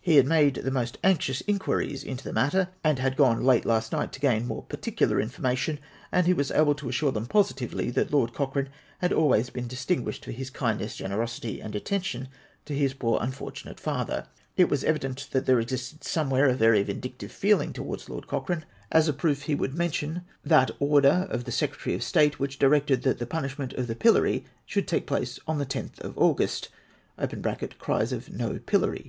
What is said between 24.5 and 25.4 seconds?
should take place